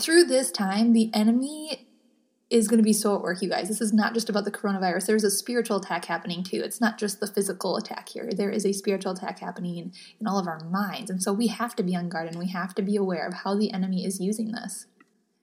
through 0.01 0.25
this 0.25 0.51
time, 0.51 0.93
the 0.93 1.11
enemy 1.15 1.87
is 2.51 2.69
going 2.69 2.79
to 2.79 2.85
be 2.85 2.93
so 2.93 3.17
at 3.17 3.23
work, 3.23 3.43
you 3.43 3.49
guys. 3.49 3.69
This 3.69 3.81
is 3.81 3.93
not 3.93 4.15
just 4.15 4.29
about 4.29 4.45
the 4.45 4.51
coronavirus. 4.51 5.07
There's 5.07 5.25
a 5.25 5.31
spiritual 5.31 5.79
attack 5.79 6.05
happening 6.05 6.43
too. 6.43 6.63
It's 6.65 6.81
not 6.81 6.99
just 6.99 7.21
the 7.21 7.27
physical 7.27 7.77
attack 7.77 8.09
here. 8.09 8.31
There 8.31 8.51
is 8.51 8.67
a 8.67 8.73
spiritual 8.73 9.13
attack 9.13 9.41
happening 9.41 9.77
in, 9.77 9.93
in 10.21 10.27
all 10.27 10.39
of 10.39 10.47
our 10.47 10.61
minds. 10.65 11.11
And 11.11 11.23
so 11.23 11.33
we 11.33 11.49
have 11.49 11.75
to 11.77 11.83
be 11.83 11.97
on 11.97 12.09
guard 12.09 12.29
and 12.29 12.39
we 12.39 12.49
have 12.51 12.75
to 12.77 12.83
be 12.83 12.97
aware 12.97 13.27
of 13.27 13.35
how 13.35 13.57
the 13.57 13.73
enemy 13.73 14.05
is 14.05 14.21
using 14.21 14.53
this. 14.53 14.87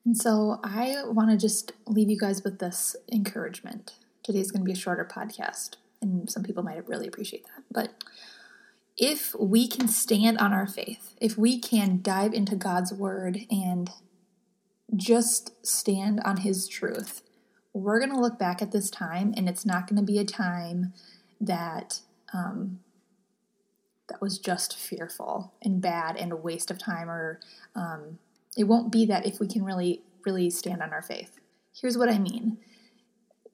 And 0.04 0.16
so 0.16 0.58
I 0.64 1.02
want 1.06 1.30
to 1.30 1.36
just 1.36 1.72
leave 1.86 2.10
you 2.10 2.18
guys 2.18 2.42
with 2.42 2.58
this 2.58 2.96
encouragement. 3.12 3.94
Today's 4.22 4.50
going 4.50 4.62
to 4.62 4.66
be 4.66 4.72
a 4.72 4.76
shorter 4.76 5.04
podcast, 5.04 5.76
and 6.00 6.30
some 6.30 6.42
people 6.42 6.62
might 6.62 6.88
really 6.88 7.06
appreciate 7.06 7.44
that. 7.46 7.64
But 7.70 8.04
if 8.96 9.34
we 9.38 9.66
can 9.66 9.88
stand 9.88 10.38
on 10.38 10.52
our 10.52 10.66
faith, 10.66 11.14
if 11.20 11.38
we 11.38 11.58
can 11.58 12.00
dive 12.02 12.32
into 12.32 12.56
God's 12.56 12.92
word 12.92 13.40
and 13.50 13.90
just 14.94 15.66
stand 15.66 16.20
on 16.24 16.38
his 16.38 16.68
truth, 16.68 17.22
we're 17.72 17.98
going 17.98 18.12
to 18.12 18.20
look 18.20 18.38
back 18.38 18.60
at 18.60 18.72
this 18.72 18.90
time 18.90 19.32
and 19.36 19.48
it's 19.48 19.64
not 19.64 19.86
going 19.86 19.96
to 19.96 20.02
be 20.02 20.18
a 20.18 20.24
time 20.24 20.92
that 21.40 22.00
um, 22.34 22.80
that 24.08 24.20
was 24.20 24.38
just 24.38 24.76
fearful 24.76 25.54
and 25.62 25.80
bad 25.80 26.16
and 26.16 26.32
a 26.32 26.36
waste 26.36 26.70
of 26.70 26.78
time 26.78 27.08
or 27.08 27.40
um, 27.74 28.18
it 28.56 28.64
won't 28.64 28.92
be 28.92 29.06
that 29.06 29.26
if 29.26 29.40
we 29.40 29.48
can 29.48 29.64
really 29.64 30.02
really 30.24 30.50
stand 30.50 30.82
on 30.82 30.92
our 30.92 31.02
faith. 31.02 31.40
Here's 31.74 31.98
what 31.98 32.08
i 32.08 32.18
mean. 32.18 32.58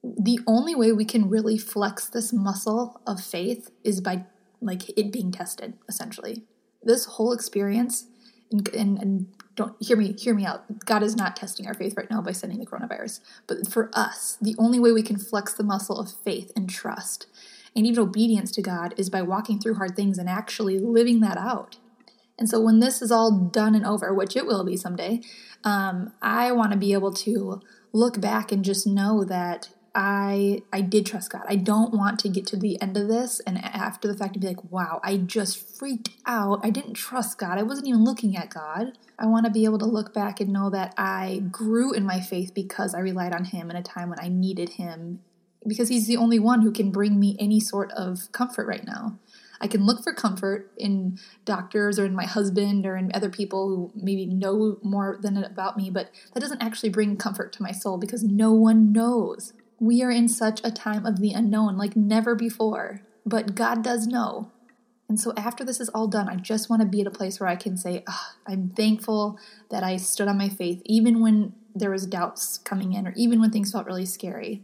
The 0.03 0.39
only 0.45 0.75
way 0.75 0.91
we 0.91 1.05
can 1.05 1.29
really 1.29 1.57
flex 1.57 2.07
this 2.07 2.31
muscle 2.31 3.01
of 3.07 3.21
faith 3.21 3.71
is 3.83 4.01
by 4.01 4.25
like 4.61 4.89
it 4.97 5.11
being 5.11 5.31
tested 5.31 5.73
essentially. 5.87 6.43
This 6.83 7.05
whole 7.05 7.33
experience 7.33 8.07
and, 8.51 8.67
and, 8.69 8.97
and 8.97 9.27
don't 9.55 9.75
hear 9.79 9.97
me 9.97 10.13
hear 10.13 10.33
me 10.33 10.45
out. 10.45 10.85
God 10.85 11.03
is 11.03 11.15
not 11.15 11.35
testing 11.35 11.67
our 11.67 11.73
faith 11.73 11.95
right 11.97 12.09
now 12.09 12.21
by 12.21 12.31
sending 12.31 12.59
the 12.59 12.65
coronavirus. 12.65 13.19
But 13.47 13.71
for 13.71 13.89
us 13.93 14.37
the 14.41 14.55
only 14.57 14.79
way 14.79 14.91
we 14.91 15.03
can 15.03 15.17
flex 15.17 15.53
the 15.53 15.63
muscle 15.63 15.99
of 15.99 16.11
faith 16.11 16.51
and 16.55 16.69
trust 16.69 17.27
and 17.75 17.85
even 17.85 17.99
obedience 17.99 18.51
to 18.51 18.61
god 18.61 18.93
is 18.97 19.09
by 19.09 19.21
walking 19.21 19.59
through 19.59 19.75
hard 19.75 19.95
things 19.95 20.17
and 20.17 20.29
actually 20.29 20.79
living 20.79 21.19
that 21.21 21.37
out. 21.37 21.77
And 22.37 22.49
so 22.49 22.61
when 22.61 22.79
this 22.79 23.01
is 23.01 23.11
all 23.11 23.31
done 23.31 23.75
and 23.75 23.85
over 23.85 24.13
which 24.13 24.35
it 24.37 24.45
will 24.45 24.63
be 24.63 24.77
someday 24.77 25.21
um, 25.63 26.13
i 26.21 26.51
want 26.51 26.71
to 26.71 26.77
be 26.77 26.93
able 26.93 27.11
to 27.11 27.61
look 27.91 28.21
back 28.21 28.51
and 28.51 28.63
just 28.63 28.87
know 28.87 29.23
that 29.23 29.69
I 30.01 30.61
I 30.71 30.79
did 30.79 31.05
trust 31.05 31.29
God. 31.29 31.43
I 31.45 31.57
don't 31.57 31.93
want 31.93 32.19
to 32.19 32.29
get 32.29 32.47
to 32.47 32.55
the 32.55 32.81
end 32.81 32.95
of 32.95 33.09
this 33.09 33.41
and 33.41 33.57
after 33.57 34.07
the 34.07 34.15
fact 34.15 34.33
to 34.33 34.39
be 34.39 34.47
like, 34.47 34.71
wow, 34.71 35.01
I 35.03 35.17
just 35.17 35.77
freaked 35.77 36.11
out. 36.25 36.61
I 36.63 36.69
didn't 36.69 36.93
trust 36.93 37.37
God. 37.37 37.57
I 37.57 37.63
wasn't 37.63 37.89
even 37.89 38.05
looking 38.05 38.37
at 38.37 38.49
God. 38.49 38.97
I 39.19 39.25
want 39.25 39.45
to 39.45 39.51
be 39.51 39.65
able 39.65 39.77
to 39.79 39.85
look 39.85 40.13
back 40.13 40.39
and 40.39 40.53
know 40.53 40.69
that 40.69 40.93
I 40.97 41.43
grew 41.51 41.91
in 41.91 42.05
my 42.05 42.21
faith 42.21 42.53
because 42.53 42.95
I 42.95 42.99
relied 42.99 43.33
on 43.33 43.43
Him 43.43 43.69
in 43.69 43.75
a 43.75 43.83
time 43.83 44.09
when 44.09 44.21
I 44.21 44.29
needed 44.29 44.69
Him, 44.69 45.19
because 45.67 45.89
He's 45.89 46.07
the 46.07 46.15
only 46.15 46.39
one 46.39 46.61
who 46.61 46.71
can 46.71 46.91
bring 46.91 47.19
me 47.19 47.35
any 47.37 47.59
sort 47.59 47.91
of 47.91 48.31
comfort 48.31 48.67
right 48.67 48.85
now. 48.85 49.19
I 49.59 49.67
can 49.67 49.85
look 49.85 50.01
for 50.01 50.13
comfort 50.13 50.71
in 50.77 51.19
doctors 51.43 51.99
or 51.99 52.05
in 52.05 52.15
my 52.15 52.25
husband 52.25 52.85
or 52.85 52.95
in 52.95 53.11
other 53.13 53.29
people 53.29 53.67
who 53.67 53.91
maybe 53.93 54.25
know 54.25 54.77
more 54.81 55.19
than 55.21 55.43
about 55.43 55.75
me, 55.75 55.89
but 55.89 56.09
that 56.33 56.39
doesn't 56.39 56.63
actually 56.63 56.87
bring 56.87 57.17
comfort 57.17 57.51
to 57.53 57.63
my 57.63 57.73
soul 57.73 57.97
because 57.97 58.23
no 58.23 58.53
one 58.53 58.93
knows 58.93 59.51
we 59.79 60.03
are 60.03 60.11
in 60.11 60.27
such 60.27 60.61
a 60.63 60.71
time 60.71 61.05
of 61.05 61.19
the 61.19 61.31
unknown 61.31 61.77
like 61.77 61.95
never 61.95 62.35
before, 62.35 63.01
but 63.25 63.55
God 63.55 63.83
does 63.83 64.07
know. 64.07 64.51
And 65.07 65.19
so 65.19 65.33
after 65.35 65.63
this 65.63 65.79
is 65.79 65.89
all 65.89 66.07
done, 66.07 66.29
I 66.29 66.35
just 66.35 66.69
want 66.69 66.81
to 66.81 66.87
be 66.87 67.01
at 67.01 67.07
a 67.07 67.11
place 67.11 67.39
where 67.39 67.49
I 67.49 67.55
can 67.55 67.77
say, 67.77 68.03
oh, 68.07 68.27
I'm 68.45 68.69
thankful 68.69 69.39
that 69.71 69.83
I 69.83 69.97
stood 69.97 70.27
on 70.27 70.37
my 70.37 70.49
faith, 70.49 70.81
even 70.85 71.19
when 71.19 71.53
there 71.73 71.89
was 71.89 72.05
doubts 72.05 72.59
coming 72.59 72.93
in, 72.93 73.07
or 73.07 73.13
even 73.15 73.41
when 73.41 73.49
things 73.49 73.71
felt 73.71 73.87
really 73.87 74.05
scary. 74.05 74.63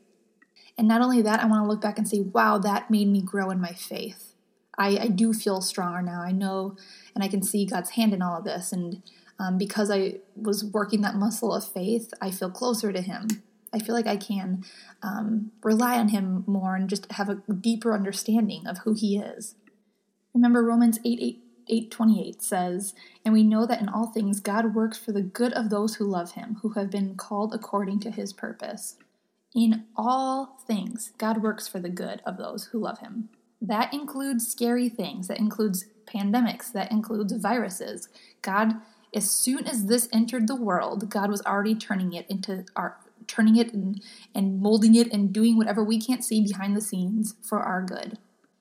And 0.77 0.87
not 0.87 1.01
only 1.01 1.21
that, 1.21 1.39
I 1.39 1.45
want 1.45 1.63
to 1.63 1.67
look 1.67 1.81
back 1.81 1.97
and 1.97 2.07
say, 2.07 2.19
wow, 2.19 2.57
that 2.59 2.91
made 2.91 3.07
me 3.07 3.21
grow 3.21 3.49
in 3.49 3.59
my 3.59 3.73
faith. 3.73 4.33
I, 4.77 4.97
I 4.97 5.07
do 5.07 5.33
feel 5.33 5.61
stronger 5.61 6.01
now. 6.01 6.21
I 6.21 6.31
know 6.31 6.75
and 7.15 7.23
I 7.23 7.27
can 7.27 7.41
see 7.41 7.65
God's 7.65 7.91
hand 7.91 8.13
in 8.13 8.21
all 8.21 8.37
of 8.37 8.43
this. 8.43 8.71
And 8.71 9.01
um, 9.39 9.57
because 9.57 9.89
I 9.89 10.15
was 10.35 10.63
working 10.63 11.01
that 11.01 11.15
muscle 11.15 11.53
of 11.53 11.65
faith, 11.65 12.13
I 12.21 12.29
feel 12.29 12.51
closer 12.51 12.91
to 12.91 13.01
Him. 13.01 13.27
I 13.75 13.79
feel 13.79 13.93
like 13.93 14.07
I 14.07 14.15
can 14.15 14.63
um, 15.03 15.51
rely 15.61 15.99
on 15.99 16.07
him 16.07 16.45
more 16.47 16.75
and 16.75 16.89
just 16.89 17.11
have 17.11 17.27
a 17.27 17.35
deeper 17.35 17.93
understanding 17.93 18.65
of 18.65 18.79
who 18.79 18.93
he 18.93 19.17
is. 19.17 19.55
Remember 20.33 20.63
Romans 20.63 20.99
8, 21.03 21.19
8, 21.21 21.43
8 21.67 21.91
28 21.91 22.41
says, 22.41 22.93
And 23.25 23.33
we 23.33 23.43
know 23.43 23.65
that 23.65 23.81
in 23.81 23.89
all 23.89 24.07
things 24.07 24.39
God 24.39 24.73
works 24.73 24.97
for 24.97 25.11
the 25.11 25.21
good 25.21 25.51
of 25.53 25.69
those 25.69 25.95
who 25.95 26.05
love 26.05 26.31
him, 26.31 26.57
who 26.61 26.69
have 26.69 26.89
been 26.89 27.15
called 27.15 27.53
according 27.53 27.99
to 28.01 28.11
his 28.11 28.31
purpose. 28.31 28.95
In 29.53 29.85
all 29.95 30.57
things, 30.65 31.11
God 31.17 31.43
works 31.43 31.67
for 31.67 31.79
the 31.79 31.89
good 31.89 32.21
of 32.25 32.37
those 32.37 32.65
who 32.65 32.79
love 32.79 32.99
him. 32.99 33.29
That 33.61 33.93
includes 33.93 34.47
scary 34.47 34.89
things, 34.89 35.27
that 35.27 35.39
includes 35.39 35.85
pandemics, 36.05 36.71
that 36.71 36.91
includes 36.91 37.33
viruses. 37.33 38.07
God, 38.41 38.75
as 39.13 39.31
soon 39.31 39.65
as 39.65 39.85
this 39.85 40.09
entered 40.11 40.47
the 40.47 40.55
world, 40.55 41.09
God 41.09 41.29
was 41.29 41.41
already 41.41 41.75
turning 41.75 42.13
it 42.13 42.25
into 42.29 42.65
our 42.75 42.97
turning 43.27 43.55
it 43.55 43.73
and, 43.73 44.01
and 44.33 44.59
molding 44.59 44.95
it 44.95 45.11
and 45.11 45.33
doing 45.33 45.57
whatever 45.57 45.83
we 45.83 45.99
can't 45.99 46.23
see 46.23 46.41
behind 46.41 46.75
the 46.75 46.81
scenes 46.81 47.35
for 47.41 47.59
our 47.59 47.81
good. 47.81 48.17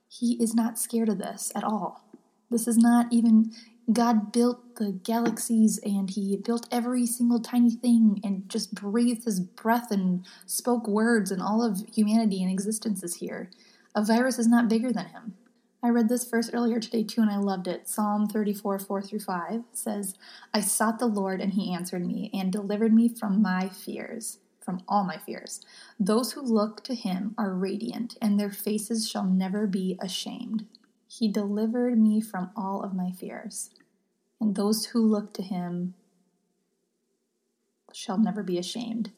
He 0.09 0.35
is 0.43 0.55
not 0.55 0.79
scared 0.79 1.09
of 1.09 1.19
this 1.19 1.51
at 1.57 1.65
all. 1.65 2.05
This 2.51 2.69
is 2.69 2.77
not 2.77 3.07
even, 3.11 3.51
God 3.93 4.31
built 4.33 4.77
the 4.77 4.93
galaxies 4.93 5.79
and 5.85 6.09
He 6.09 6.37
built 6.37 6.69
every 6.71 7.05
single 7.07 7.41
tiny 7.41 7.73
thing 7.73 8.21
and 8.23 8.49
just 8.49 8.75
breathed 8.75 9.25
His 9.25 9.41
breath 9.41 9.91
and 9.91 10.25
spoke 10.47 10.87
words, 10.87 11.31
and 11.31 11.43
all 11.43 11.65
of 11.65 11.83
humanity 11.93 12.43
and 12.43 12.53
existence 12.53 13.03
is 13.03 13.17
here. 13.17 13.51
A 13.95 14.05
virus 14.05 14.39
is 14.39 14.47
not 14.47 14.69
bigger 14.69 14.93
than 14.93 15.07
Him. 15.07 15.35
I 15.83 15.89
read 15.89 16.09
this 16.09 16.25
verse 16.25 16.49
earlier 16.53 16.81
today 16.81 17.03
too, 17.03 17.21
and 17.21 17.31
I 17.31 17.37
loved 17.37 17.69
it. 17.69 17.89
Psalm 17.89 18.27
34, 18.27 18.79
4 18.79 19.03
through 19.03 19.19
5 19.19 19.65
says, 19.73 20.15
I 20.55 20.61
sought 20.61 20.99
the 20.99 21.07
Lord, 21.07 21.41
and 21.41 21.53
he 21.53 21.75
answered 21.75 22.07
me, 22.07 22.31
and 22.33 22.51
delivered 22.51 22.95
me 22.95 23.09
from 23.09 23.43
my 23.43 23.69
fears 23.69 24.39
from 24.65 24.83
all 24.89 25.05
my 25.05 25.19
fears. 25.19 25.61
Those 26.01 26.33
who 26.33 26.41
look 26.41 26.83
to 26.85 26.95
him 26.95 27.35
are 27.37 27.55
radiant, 27.55 28.17
and 28.23 28.39
their 28.39 28.51
faces 28.51 29.09
shall 29.09 29.25
never 29.25 29.67
be 29.67 29.99
ashamed. 30.01 30.67
He 31.07 31.29
delivered 31.29 31.99
me 31.99 32.21
from 32.21 32.51
all 32.57 32.83
of 32.83 32.95
my 32.95 33.13
fears, 33.13 33.71
and 34.41 34.55
those 34.55 34.87
who 34.87 35.01
look 35.01 35.33
to 35.35 35.43
him 35.43 35.95
shall 37.93 38.19
never 38.19 38.43
be 38.43 38.59
ashamed. 38.59 39.13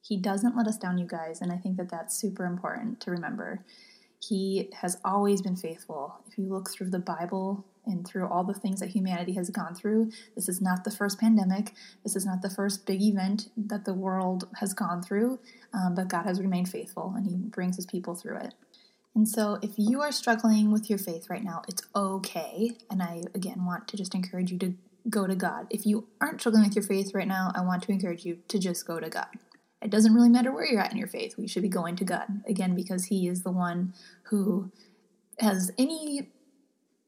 He 0.00 0.16
doesn't 0.16 0.56
let 0.56 0.66
us 0.66 0.78
down, 0.78 0.98
you 0.98 1.06
guys, 1.06 1.40
and 1.40 1.52
I 1.52 1.56
think 1.56 1.76
that 1.76 1.90
that's 1.90 2.16
super 2.16 2.46
important 2.46 3.00
to 3.00 3.10
remember. 3.10 3.64
He 4.20 4.70
has 4.80 4.98
always 5.04 5.42
been 5.42 5.56
faithful. 5.56 6.16
If 6.26 6.38
you 6.38 6.46
look 6.46 6.70
through 6.70 6.90
the 6.90 6.98
Bible, 6.98 7.64
and 7.88 8.06
through 8.06 8.28
all 8.28 8.44
the 8.44 8.54
things 8.54 8.80
that 8.80 8.90
humanity 8.90 9.32
has 9.32 9.50
gone 9.50 9.74
through. 9.74 10.10
This 10.34 10.48
is 10.48 10.60
not 10.60 10.84
the 10.84 10.90
first 10.90 11.18
pandemic. 11.18 11.72
This 12.04 12.14
is 12.14 12.24
not 12.24 12.42
the 12.42 12.50
first 12.50 12.86
big 12.86 13.02
event 13.02 13.48
that 13.56 13.84
the 13.84 13.94
world 13.94 14.48
has 14.60 14.74
gone 14.74 15.02
through, 15.02 15.40
um, 15.72 15.94
but 15.94 16.08
God 16.08 16.24
has 16.24 16.40
remained 16.40 16.68
faithful 16.68 17.14
and 17.16 17.26
He 17.26 17.36
brings 17.36 17.76
His 17.76 17.86
people 17.86 18.14
through 18.14 18.38
it. 18.38 18.54
And 19.14 19.28
so, 19.28 19.58
if 19.62 19.72
you 19.76 20.00
are 20.00 20.12
struggling 20.12 20.70
with 20.70 20.88
your 20.88 20.98
faith 20.98 21.28
right 21.28 21.42
now, 21.42 21.62
it's 21.66 21.82
okay. 21.96 22.76
And 22.90 23.02
I, 23.02 23.22
again, 23.34 23.64
want 23.64 23.88
to 23.88 23.96
just 23.96 24.14
encourage 24.14 24.52
you 24.52 24.58
to 24.58 24.74
go 25.10 25.26
to 25.26 25.34
God. 25.34 25.66
If 25.70 25.86
you 25.86 26.06
aren't 26.20 26.40
struggling 26.40 26.64
with 26.64 26.76
your 26.76 26.84
faith 26.84 27.14
right 27.14 27.26
now, 27.26 27.50
I 27.54 27.62
want 27.62 27.82
to 27.84 27.92
encourage 27.92 28.24
you 28.24 28.38
to 28.48 28.58
just 28.58 28.86
go 28.86 29.00
to 29.00 29.08
God. 29.08 29.26
It 29.80 29.90
doesn't 29.90 30.14
really 30.14 30.28
matter 30.28 30.52
where 30.52 30.66
you're 30.66 30.80
at 30.80 30.92
in 30.92 30.98
your 30.98 31.08
faith. 31.08 31.36
We 31.38 31.48
should 31.48 31.62
be 31.62 31.68
going 31.68 31.96
to 31.96 32.04
God, 32.04 32.42
again, 32.46 32.74
because 32.74 33.06
He 33.06 33.28
is 33.28 33.42
the 33.42 33.50
one 33.50 33.94
who 34.24 34.70
has 35.38 35.70
any 35.78 36.28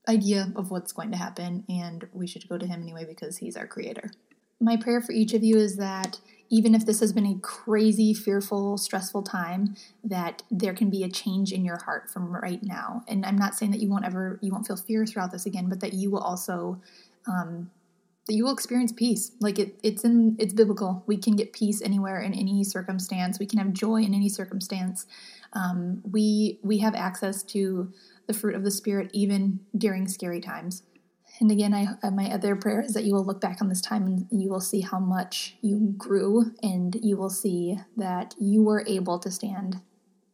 idea 0.09 0.53
of 0.57 0.71
what's 0.71 0.93
going 0.93 1.11
to 1.13 1.17
happen, 1.17 1.65
and 1.69 2.09
we 2.13 2.27
should 2.27 2.49
go 2.49 2.59
to 2.59 2.67
Him 2.67 2.83
anyway 2.83 3.05
because 3.05 3.39
He's 3.39 3.57
our 3.57 3.67
Creator. 3.67 4.11
My 4.61 4.77
prayer 4.77 5.01
for 5.01 5.13
each 5.13 5.33
of 5.33 5.43
you 5.43 5.57
is 5.57 5.77
that 5.77 6.21
even 6.51 6.75
if 6.75 6.85
this 6.85 7.01
has 7.01 7.13
been 7.13 7.27
a 7.27 7.39
crazy, 7.39 8.13
fearful, 8.13 8.77
stressful 8.77 9.23
time, 9.23 9.77
that 10.03 10.43
there 10.51 10.75
can 10.75 10.91
be 10.91 11.05
a 11.05 11.09
change 11.09 11.53
in 11.53 11.65
your 11.65 11.79
heart 11.79 12.11
from 12.11 12.35
right 12.35 12.63
now. 12.63 13.05
And 13.07 13.25
I'm 13.25 13.39
not 13.39 13.55
saying 13.55 13.71
that 13.71 13.81
you 13.81 13.89
won't 13.89 14.05
ever, 14.05 14.39
you 14.43 14.51
won't 14.51 14.67
feel 14.67 14.77
fear 14.77 15.07
throughout 15.07 15.31
this 15.31 15.47
again, 15.47 15.69
but 15.69 15.81
that 15.81 15.93
you 15.93 16.11
will 16.11 16.21
also, 16.21 16.81
um, 17.29 17.71
that 18.27 18.35
you 18.35 18.45
will 18.45 18.53
experience 18.53 18.91
peace. 18.91 19.31
Like 19.41 19.61
it, 19.61 19.79
it's 19.85 20.05
in, 20.05 20.37
it's 20.41 20.53
biblical. 20.53 21.05
We 21.07 21.17
can 21.17 21.37
get 21.37 21.53
peace 21.53 21.81
anywhere 21.81 22.21
in 22.21 22.35
any 22.35 22.65
circumstance. 22.65 23.39
We 23.39 23.47
can 23.47 23.61
have 23.61 23.73
joy 23.73 24.03
in 24.03 24.13
any 24.13 24.29
circumstance. 24.29 25.07
Um, 25.53 26.03
we 26.09 26.59
we 26.63 26.79
have 26.79 26.95
access 26.95 27.43
to 27.45 27.93
the 28.27 28.33
fruit 28.33 28.55
of 28.55 28.65
the 28.65 28.71
Spirit 28.71 29.11
even 29.13 29.61
during 29.77 30.07
scary 30.07 30.41
times. 30.41 30.83
And 31.41 31.51
again, 31.51 31.73
I, 31.73 31.87
uh, 32.03 32.11
my 32.11 32.31
other 32.31 32.55
prayer 32.55 32.83
is 32.83 32.93
that 32.93 33.05
you 33.05 33.15
will 33.15 33.25
look 33.25 33.41
back 33.41 33.63
on 33.63 33.69
this 33.69 33.81
time 33.81 34.27
and 34.31 34.43
you 34.43 34.51
will 34.51 34.61
see 34.61 34.81
how 34.83 34.99
much 34.99 35.57
you 35.63 35.95
grew, 35.97 36.53
and 36.63 36.97
you 37.03 37.17
will 37.17 37.31
see 37.31 37.79
that 37.97 38.35
you 38.39 38.63
were 38.63 38.85
able 38.87 39.19
to 39.21 39.31
stand 39.31 39.81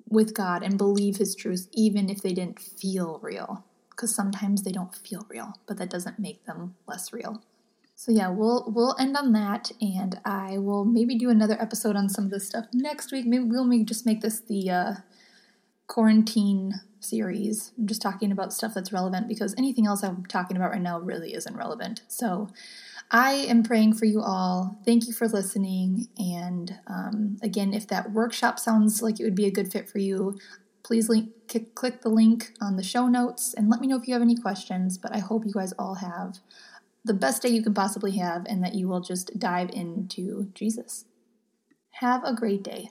with 0.08 0.34
God 0.34 0.62
and 0.62 0.78
believe 0.78 1.16
His 1.16 1.34
truth, 1.34 1.68
even 1.72 2.08
if 2.08 2.22
they 2.22 2.32
didn't 2.32 2.60
feel 2.60 3.20
real. 3.22 3.64
Because 3.90 4.14
sometimes 4.14 4.62
they 4.62 4.72
don't 4.72 4.94
feel 4.94 5.26
real, 5.30 5.54
but 5.66 5.78
that 5.78 5.88
doesn't 5.88 6.18
make 6.18 6.44
them 6.44 6.74
less 6.86 7.12
real. 7.12 7.42
So 7.98 8.12
yeah, 8.12 8.28
we'll 8.28 8.66
we'll 8.68 8.94
end 9.00 9.16
on 9.16 9.32
that, 9.32 9.72
and 9.80 10.20
I 10.22 10.58
will 10.58 10.84
maybe 10.84 11.16
do 11.16 11.30
another 11.30 11.56
episode 11.60 11.96
on 11.96 12.10
some 12.10 12.26
of 12.26 12.30
this 12.30 12.46
stuff 12.46 12.66
next 12.74 13.10
week. 13.10 13.24
Maybe 13.26 13.44
we'll 13.44 13.64
make, 13.64 13.86
just 13.86 14.04
make 14.04 14.20
this 14.20 14.38
the 14.38 14.70
uh, 14.70 14.94
quarantine 15.86 16.74
series. 17.00 17.72
I'm 17.78 17.86
just 17.86 18.02
talking 18.02 18.30
about 18.30 18.52
stuff 18.52 18.74
that's 18.74 18.92
relevant 18.92 19.28
because 19.28 19.54
anything 19.56 19.86
else 19.86 20.02
I'm 20.02 20.26
talking 20.26 20.58
about 20.58 20.72
right 20.72 20.82
now 20.82 21.00
really 21.00 21.32
isn't 21.32 21.56
relevant. 21.56 22.02
So 22.06 22.50
I 23.10 23.32
am 23.32 23.62
praying 23.62 23.94
for 23.94 24.04
you 24.04 24.20
all. 24.20 24.78
Thank 24.84 25.06
you 25.06 25.14
for 25.14 25.26
listening. 25.26 26.08
And 26.18 26.78
um, 26.86 27.38
again, 27.42 27.72
if 27.72 27.88
that 27.88 28.12
workshop 28.12 28.58
sounds 28.58 29.00
like 29.00 29.20
it 29.20 29.24
would 29.24 29.34
be 29.34 29.46
a 29.46 29.50
good 29.50 29.72
fit 29.72 29.88
for 29.88 29.98
you, 29.98 30.36
please 30.82 31.08
link, 31.08 31.30
click 31.74 32.02
the 32.02 32.08
link 32.10 32.52
on 32.60 32.76
the 32.76 32.82
show 32.82 33.06
notes 33.06 33.54
and 33.54 33.70
let 33.70 33.80
me 33.80 33.86
know 33.86 33.96
if 33.96 34.06
you 34.06 34.12
have 34.12 34.22
any 34.22 34.36
questions. 34.36 34.98
But 34.98 35.14
I 35.14 35.20
hope 35.20 35.46
you 35.46 35.52
guys 35.52 35.72
all 35.78 35.94
have 35.94 36.40
the 37.06 37.14
best 37.14 37.42
day 37.42 37.48
you 37.48 37.62
can 37.62 37.74
possibly 37.74 38.16
have 38.18 38.44
and 38.46 38.62
that 38.64 38.74
you 38.74 38.88
will 38.88 39.00
just 39.00 39.38
dive 39.38 39.70
into 39.70 40.50
Jesus. 40.54 41.04
Have 41.92 42.24
a 42.24 42.34
great 42.34 42.62
day. 42.62 42.90